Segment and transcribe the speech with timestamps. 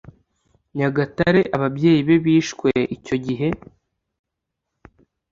[0.77, 3.47] Nyagatare ababyeyi be bishwe icyo gihe